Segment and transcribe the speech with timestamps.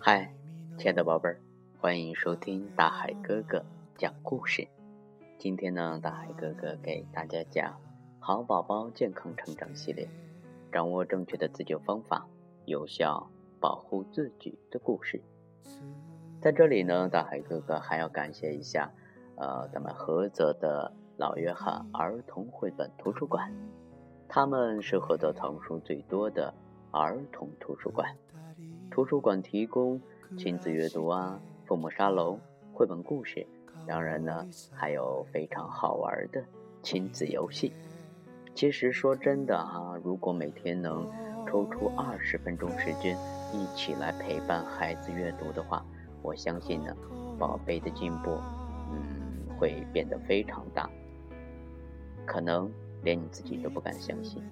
[0.00, 0.34] 嗨，
[0.76, 1.40] 亲爱的宝贝儿，
[1.78, 3.64] 欢迎收听大海哥哥
[3.96, 4.66] 讲故事。
[5.38, 7.74] 今天呢，大海哥哥给大家讲
[8.18, 10.04] 《好宝宝健康成长系列》，
[10.72, 12.26] 掌握正确的自救方法，
[12.64, 15.22] 有效保护自己的故事。
[16.42, 18.90] 在这里呢，大海哥哥还要感谢一下，
[19.36, 23.48] 呃，咱们菏泽的老约翰儿童绘本图书馆，
[24.28, 26.52] 他们是菏泽藏书最多的
[26.90, 28.12] 儿童图书馆。
[28.90, 30.00] 图书馆提供
[30.36, 32.40] 亲子阅读啊，父母沙龙、
[32.74, 33.46] 绘本故事，
[33.86, 36.42] 当然呢，还有非常好玩的
[36.82, 37.72] 亲子游戏。
[38.52, 41.08] 其实说真的哈，如果每天能
[41.46, 43.16] 抽出二十分钟时间
[43.52, 45.84] 一起来陪伴孩子阅读的话，
[46.22, 46.96] 我相信呢，
[47.38, 48.30] 宝贝的进步，
[48.90, 50.88] 嗯，会变得非常大，
[52.24, 52.70] 可能
[53.02, 54.42] 连你自己都不敢相信。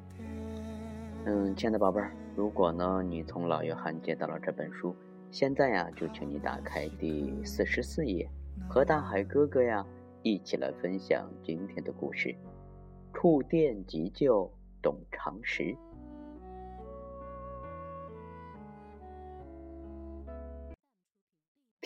[1.24, 4.94] 嗯，亲爱的宝贝儿，如果呢你从老约翰接到了这本书，
[5.30, 8.28] 现在呀就请你打开第四十四页，
[8.68, 9.86] 和大海哥哥呀
[10.22, 12.34] 一起来分享今天的故事。
[13.12, 15.76] 触电急救懂常识。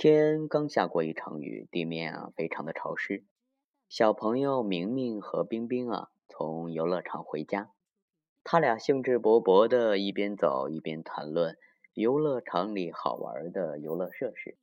[0.06, 3.24] 天刚下过一场雨，地面啊非常的潮湿。
[3.88, 7.70] 小朋友明明和冰冰啊从游乐场回家。
[8.42, 11.56] 他俩兴致勃勃的一边走一边谈论
[11.94, 14.58] 游乐场里好玩的游乐设施，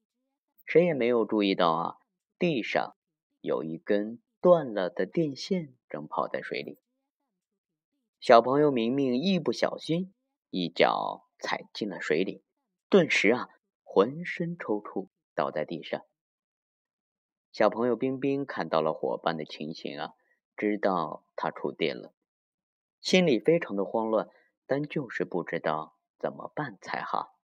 [0.67, 1.95] 谁也没有注意到啊，
[2.37, 2.93] 地上
[3.41, 6.77] 有一根断了的电线正泡在水里。
[8.19, 10.13] 小朋友明明一不小心
[10.51, 12.43] 一脚踩进了水里，
[12.89, 13.49] 顿时啊
[13.83, 15.07] 浑身抽搐，
[15.41, 16.05] 倒在地上。
[17.51, 20.13] 小朋友冰冰看到了伙伴的情形啊，
[20.55, 22.13] 知道他触电了。
[23.01, 24.29] 心里非常的慌乱，
[24.67, 27.39] 但就是不知道怎么办才好。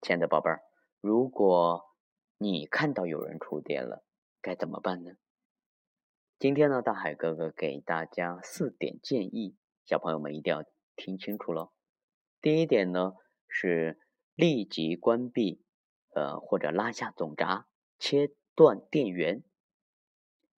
[0.00, 0.62] 亲爱的宝贝儿，
[1.00, 1.92] 如果
[2.38, 4.04] 你看到有人触电了，
[4.40, 5.16] 该怎么办呢？
[6.38, 11.72] 今天呢，大海哥哥给大家四点建议，小朋友们一定要听清楚喽。
[12.40, 13.14] 第一点呢
[13.48, 14.00] 是
[14.36, 15.61] 立即关闭，
[16.12, 17.66] 呃或者拉下总闸，
[17.98, 19.42] 切断电源。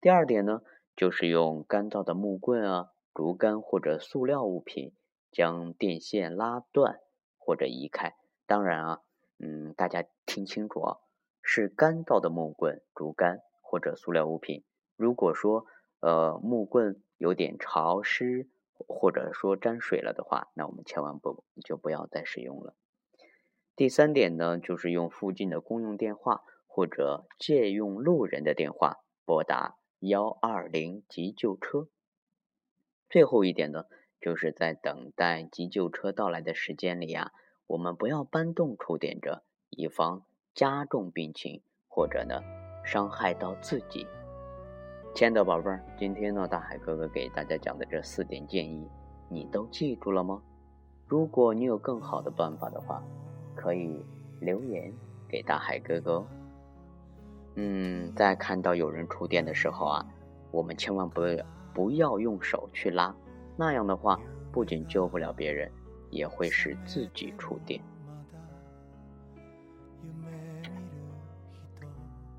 [0.01, 0.63] 第二点呢
[0.97, 2.89] 就是用干燥的木棍啊。
[3.15, 4.95] 竹竿或者塑料物品
[5.31, 7.01] 将电线拉断
[7.37, 8.17] 或者移开。
[8.47, 9.01] 当然啊，
[9.39, 10.97] 嗯，大家听清楚啊，
[11.43, 14.65] 是干燥的木棍、竹竿或者塑料物品。
[14.97, 15.67] 如果说
[16.01, 18.49] 呃木棍有点潮湿
[18.79, 22.75] 或者说沾水了的话，那我们千万不就不要再使用了。
[23.83, 31.89] 第三点呢，就是用附近的公用电话或者借用路人的电话拨打幺二零急救车。
[33.11, 33.87] 最后一点呢，
[34.21, 37.33] 就是在等待急救车到来的时间里呀，
[37.67, 40.23] 我们不要搬动触电者，以防
[40.55, 42.41] 加重病情或者呢
[42.85, 44.07] 伤害到自己。
[45.13, 48.89] 亲爱的宝贝儿，今天呢大海哥哥给大家讲的这四点建议，
[49.29, 50.41] 你都记住了吗？
[51.05, 53.03] 如果你有更好的办法的话，
[53.63, 54.05] 可以
[54.41, 54.93] 留言
[55.29, 56.27] 给大海哥哥。
[57.55, 60.07] 嗯，在看到有人触电的时候啊，
[60.51, 61.45] 我们千万不要。
[61.75, 63.15] 不要用手去拉，
[63.57, 64.21] 那样的话
[64.53, 65.73] 不仅救不了别人，
[66.11, 67.81] 也会使自己触电。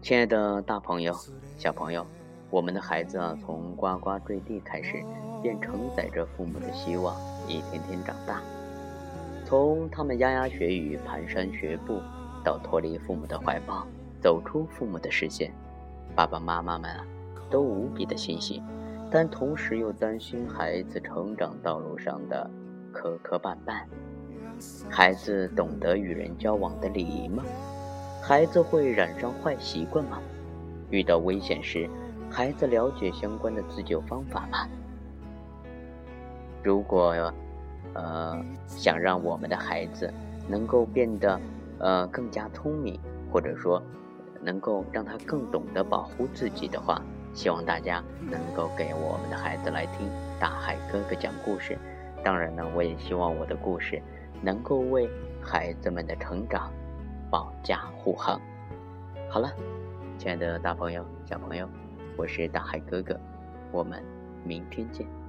[0.04, 1.12] 亲爱的大朋友、
[1.58, 2.06] 小朋友，
[2.52, 5.04] 我们的孩子啊，从呱呱坠地开始，
[5.42, 7.16] 便承载着父母的希望，
[7.48, 8.40] 一天天长大。
[9.54, 12.02] 从他们牙牙学语、蹒跚学步，
[12.44, 13.86] 到脱离父母的怀抱，
[14.20, 15.54] 走出父母的视线，
[16.16, 16.90] 爸爸妈妈们，
[17.52, 18.64] 都无比的欣喜。
[19.12, 22.50] 但同时又担心孩子成长道路上的
[22.92, 23.84] 磕磕绊绊。
[24.90, 27.44] 孩子懂得与人交往的礼仪吗？
[28.24, 30.20] 孩子会染上坏习惯吗？
[30.90, 31.88] 遇到危险时，
[32.28, 34.68] 孩子了解相关的自救方法吗？
[36.64, 37.14] 如果，
[37.94, 40.12] 呃，想让我们的孩子
[40.48, 41.40] 能够变得，
[41.80, 43.00] 呃，更加聪明，
[43.32, 43.82] 或者说，
[44.42, 47.02] 能够让他更懂得保护自己的话。
[47.34, 50.08] 希望大家能够给我们的孩子来听
[50.40, 51.76] 大海哥哥讲故事。
[52.24, 54.00] 当然呢，我也希望我的故事
[54.42, 55.10] 能够为
[55.42, 56.72] 孩子们的成长
[57.32, 58.40] 保驾护航。
[59.30, 59.52] 好了，
[60.20, 61.68] 亲爱的大朋友、小朋友，
[62.16, 63.20] 我是大海哥哥，
[63.72, 64.04] 我们
[64.44, 65.23] 明天见。